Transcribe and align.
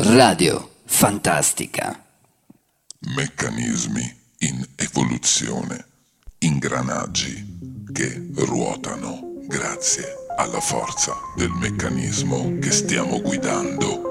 Radio 0.00 0.70
Fantastica. 0.84 2.00
Meccanismi 3.16 4.16
in 4.38 4.64
evoluzione, 4.76 5.84
ingranaggi 6.38 7.84
che 7.92 8.28
ruotano 8.36 9.42
grazie 9.48 10.04
alla 10.36 10.60
forza 10.60 11.16
del 11.34 11.50
meccanismo 11.50 12.58
che 12.60 12.70
stiamo 12.70 13.20
guidando. 13.20 14.02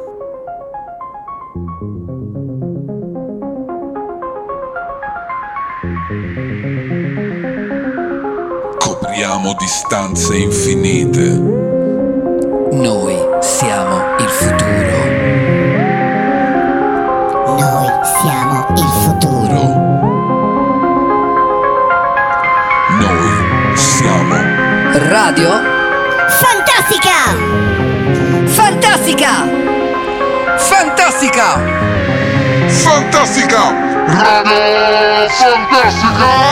Copriamo 8.78 9.56
distanze 9.58 10.36
infinite. 10.36 11.30
Noi 12.72 13.16
siamo 13.42 14.18
il 14.20 14.28
futuro. 14.28 14.57
Radio 25.28 25.52
Fantastica! 26.40 27.36
Fantastica! 28.46 29.32
Fantastica! 30.56 31.60
Fantastica! 32.70 33.62
Radio 34.08 35.28
Fantastica! 35.28 36.47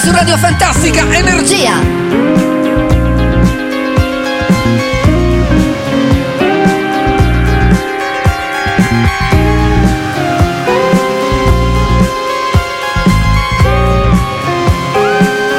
Su 0.00 0.10
Radio 0.12 0.38
Fantastica 0.38 1.06
Energia! 1.10 1.74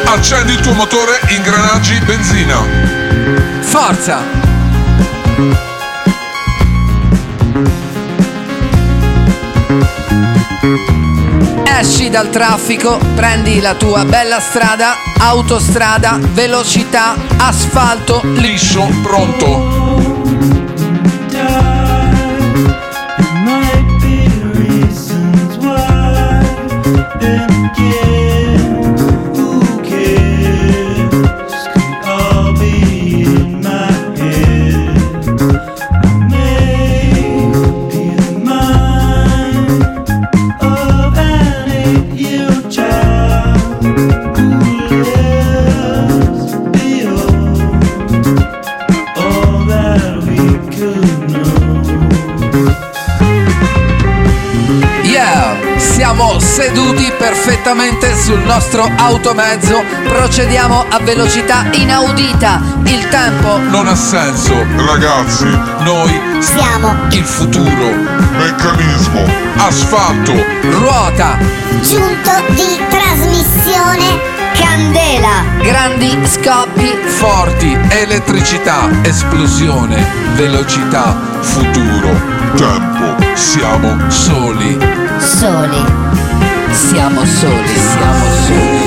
Accendi 0.05 0.53
il 0.53 0.59
tuo 0.61 0.73
motore, 0.73 1.19
ingranaggi, 1.29 1.99
benzina. 1.99 2.65
Forza! 3.61 4.41
Esci 11.63 12.09
dal 12.09 12.29
traffico, 12.29 12.99
prendi 13.15 13.59
la 13.59 13.73
tua 13.75 14.05
bella 14.05 14.39
strada, 14.39 14.95
autostrada, 15.17 16.19
velocità, 16.33 17.15
asfalto, 17.37 18.21
Liscio, 18.23 18.87
pronto. 19.01 19.81
All 27.83 28.10
seduti 57.61 57.69
perfettamente 57.71 58.15
sul 58.15 58.39
nostro 58.39 58.89
automezzo, 58.97 59.83
procediamo 60.07 60.85
a 60.89 60.99
velocità 60.99 61.65
inaudita. 61.71 62.59
Il 62.85 63.07
tempo 63.09 63.57
Non 63.69 63.87
ha 63.87 63.95
senso, 63.95 64.53
ragazzi. 64.75 65.45
Noi 65.79 66.19
Siamo 66.39 66.95
il 67.11 67.23
futuro. 67.23 67.93
Meccanismo. 68.37 69.23
Asfalto. 69.57 70.33
ruota, 70.71 71.37
giunto 71.81 72.31
di 72.49 72.79
trasmissione 72.89 74.19
Candela. 74.53 75.43
grandi 75.61 76.17
scoppi, 76.25 76.97
Forti. 77.05 77.77
Elettricità. 77.89 78.89
Esplosione. 79.03 80.03
Velocità. 80.35 81.15
Futuro. 81.41 82.09
Tempo. 82.55 83.15
Siamo 83.35 84.09
soli. 84.09 84.77
Soli. 85.19 86.60
Siamo 86.73 87.25
soli, 87.25 87.75
siamo 87.75 88.25
soli. 88.45 88.80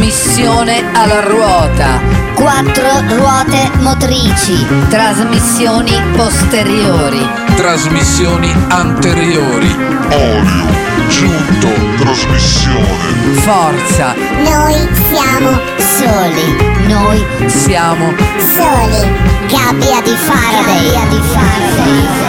Trasmissione 0.00 0.84
alla 0.92 1.20
ruota, 1.22 1.98
Quattro 2.34 3.00
ruote 3.16 3.70
motrici. 3.80 4.66
trasmissioni 4.90 5.90
posteriori, 6.14 7.26
Trasmissioni 7.56 8.54
anteriori. 8.68 9.74
Olio. 10.10 10.64
Giunto. 11.08 11.68
Trasmissione. 11.96 13.40
forza, 13.40 14.14
Noi 14.44 14.86
siamo 15.08 15.58
soli. 15.78 16.56
noi 16.88 17.24
siamo 17.46 18.12
Soli. 18.36 19.10
Gabbia 19.48 20.02
di 20.02 20.14
Faraday. 20.14 20.90
Gabbia 20.92 21.08
di 21.08 21.20
Faraday. 21.32 22.25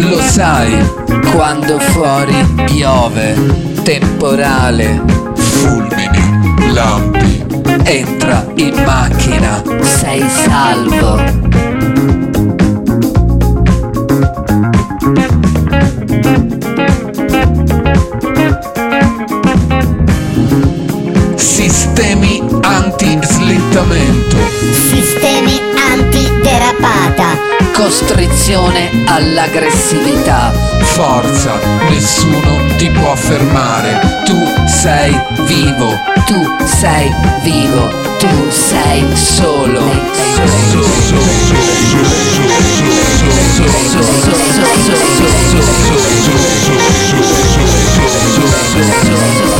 Lo 0.00 0.20
sai, 0.20 0.72
quando 1.32 1.78
fuori 1.78 2.46
piove, 2.64 3.34
temporale, 3.82 5.02
Fulmini. 5.34 6.72
Lampi. 6.72 7.44
entra 7.84 8.46
in 8.56 8.74
macchina, 8.84 9.62
sei 9.82 10.22
salvo. 10.28 11.16
Sistemi 21.36 22.42
anti-slittamento 22.60 24.36
costrizione 27.88 28.90
all'aggressività. 29.06 30.52
Forza, 30.82 31.58
nessuno 31.88 32.66
ti 32.76 32.90
può 32.90 33.16
fermare, 33.16 34.22
tu 34.26 34.36
sei 34.66 35.18
vivo, 35.46 35.98
tu 36.26 36.54
sei 36.66 37.10
vivo, 37.40 37.88
tu 38.18 38.50
sei 38.50 39.06
solo. 39.16 39.80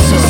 Solo. 0.05 0.28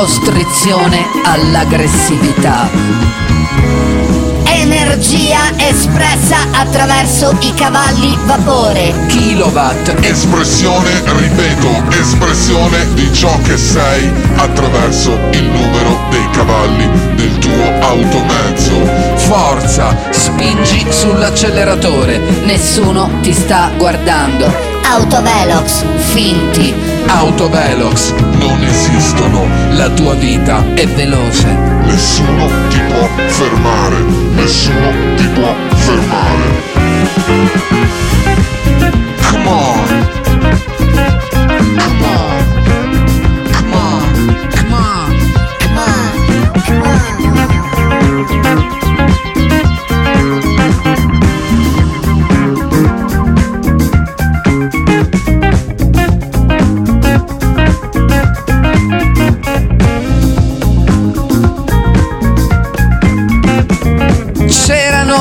Costrizione 0.00 1.04
all'aggressività. 1.24 2.70
Energia 4.44 5.52
espressa 5.58 6.38
attraverso 6.52 7.36
i 7.40 7.52
cavalli 7.52 8.16
vapore. 8.24 8.94
Kilowatt 9.08 9.94
Espressione, 10.00 11.02
ripeto, 11.04 11.84
espressione 11.90 12.94
di 12.94 13.12
ciò 13.12 13.38
che 13.42 13.58
sei 13.58 14.10
attraverso 14.36 15.18
il 15.32 15.44
numero 15.44 16.00
dei 16.08 16.30
cavalli 16.30 16.88
del 17.16 17.36
tuo 17.36 17.70
automezzo. 17.80 18.72
Forza, 19.16 19.94
spingi 20.08 20.86
sull'acceleratore. 20.88 22.18
Nessuno 22.44 23.18
ti 23.20 23.34
sta 23.34 23.70
guardando. 23.76 24.70
Autovelox. 24.92 25.84
Finti. 26.10 26.74
Autovelox. 27.06 28.12
Non 28.40 28.60
esistono, 28.64 29.46
La 29.90 29.96
tua 29.96 30.14
vita 30.14 30.64
è 30.74 30.86
veloce. 30.86 31.52
nessuno 31.84 32.46
ti 32.68 32.78
può 32.88 33.08
fermare, 33.26 33.96
nessuno 34.34 34.92
ti 35.16 35.26
può 35.34 35.52
fermare. 35.74 36.62
Come 39.30 39.48
on, 39.48 40.19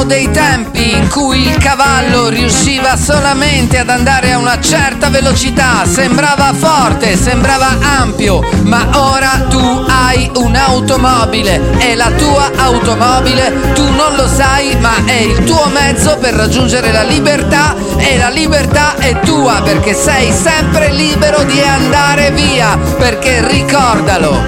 Dei 0.06 0.32
tempi 0.32 0.96
in 0.96 1.08
cui 1.08 1.48
il 1.48 1.58
cavallo 1.58 2.30
riusciva 2.30 2.98
solamente 2.98 3.78
ad 3.78 3.90
andare 3.90 4.32
a 4.32 4.40
una 4.40 4.60
certa 4.60 5.10
velocità, 5.10 5.86
sembrava 5.86 6.52
forte, 6.54 7.16
sembrava 7.16 7.78
ampio, 8.00 8.42
ma 8.64 8.88
ora 8.96 9.46
tu 9.50 9.86
hai 9.88 10.32
un'automobile 10.34 11.78
e 11.78 11.96
la 11.96 12.10
tua 12.18 12.50
automobile 12.56 13.74
tu 13.74 13.84
non 13.84 14.16
lo 14.16 14.28
sai, 14.28 14.76
ma 14.80 15.06
è 15.06 15.20
il 15.20 15.44
tuo 15.44 15.68
mezzo 15.68 16.18
per 16.18 16.34
raggiungere 16.34 16.92
la 16.92 17.04
libertà 17.04 17.76
e 17.98 18.18
la 18.18 18.30
libertà 18.30 18.96
è 18.96 19.20
tua 19.20 19.62
perché 19.64 19.94
sei 19.94 20.32
sempre 20.32 20.92
libero 20.92 21.44
di 21.44 21.62
andare 21.62 22.32
via, 22.32 22.80
perché 22.98 23.46
ricordalo, 23.48 24.42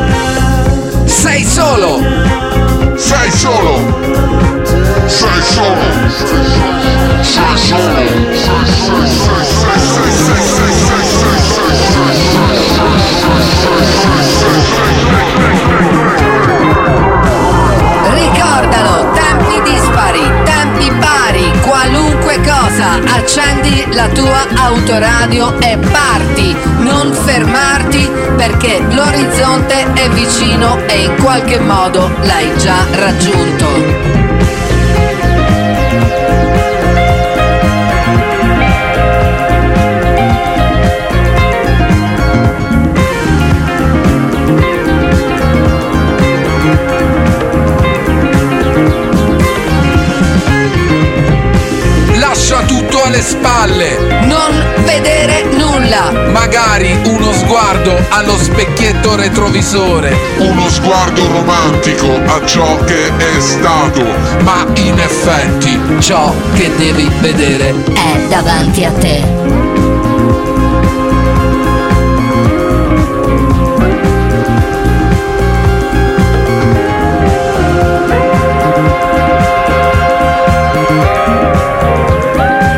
sei 1.06 1.44
solo. 1.44 2.50
Sei 2.96 3.32
solo, 3.32 4.51
Ricordalo, 18.14 19.12
tempi 19.14 19.62
dispari, 19.70 20.32
tempi 20.46 20.92
pari, 21.00 21.52
qualunque 21.62 22.40
cosa, 22.42 23.00
accendi 23.14 23.86
la 23.92 24.08
tua 24.08 24.48
autoradio 24.56 25.60
e 25.60 25.78
parti, 25.92 26.56
non 26.78 27.12
fermarti 27.12 28.10
perché 28.38 28.80
l'orizzonte 28.90 29.92
è 29.94 30.10
vicino 30.10 30.80
e 30.88 31.04
in 31.04 31.16
qualche 31.22 31.60
modo 31.60 32.10
l'hai 32.22 32.58
già 32.58 32.86
raggiunto. 32.92 34.01
Retrovisore, 59.32 60.14
Uno 60.40 60.68
sguardo 60.70 61.26
romantico 61.28 62.20
a 62.26 62.46
ciò 62.46 62.78
che 62.84 63.16
è 63.16 63.40
stato, 63.40 64.04
ma 64.44 64.66
in 64.76 65.00
effetti 65.00 65.80
ciò 66.00 66.34
che 66.54 66.70
devi 66.76 67.10
vedere 67.22 67.74
È 67.94 68.28
davanti 68.28 68.84
a 68.84 68.92
te. 68.92 69.40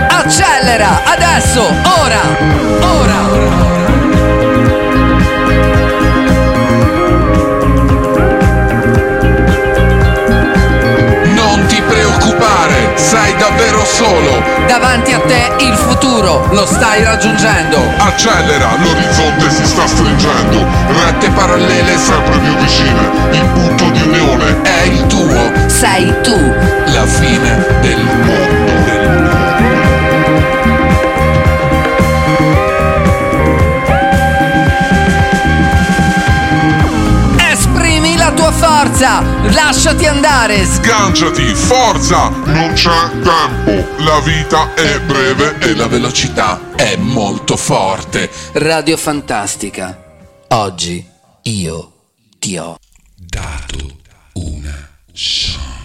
Accelera, 0.10 1.02
adesso, 1.06 1.62
ora, 2.02 2.22
ora. 2.80 3.14
non 3.24 4.03
solo. 14.04 14.44
Davanti 14.68 15.14
a 15.14 15.20
te 15.20 15.56
il 15.60 15.74
futuro, 15.76 16.48
lo 16.52 16.66
stai 16.66 17.04
raggiungendo. 17.04 17.78
accelera, 17.98 18.76
l'orizzonte 18.78 19.50
si 19.50 19.66
sta 19.66 19.88
stringendo, 19.88 20.66
rette 21.04 21.30
parallele 21.30 21.98
sempre 21.98 22.38
più 22.40 22.56
vicine, 22.58 23.10
il 23.32 23.46
punto 23.54 23.90
di 23.92 24.02
unione 24.02 24.62
È 24.62 24.82
il 24.84 25.06
tuo, 25.08 25.52
Sei 25.68 26.14
tu. 26.22 26.38
la 26.94 27.06
fine 27.06 27.66
del 27.82 28.04
mondo. 28.04 28.23
Lasciati 39.74 40.06
andare! 40.06 40.64
Sganciati, 40.66 41.56
forza! 41.56 42.30
Non 42.30 42.74
c'è 42.74 43.10
tempo, 43.24 44.04
la 44.04 44.20
vita 44.20 44.72
è 44.76 45.00
breve 45.00 45.58
e 45.58 45.76
la 45.76 45.88
velocità 45.88 46.76
è 46.76 46.96
molto 46.96 47.58
forte. 47.58 48.30
Radio 48.54 48.96
Fantastica, 48.98 50.00
oggi 50.50 51.04
io 51.42 51.92
ti 52.38 52.56
ho 52.56 52.78
dato 53.16 53.98
una 54.34 54.90
chance. 55.12 55.83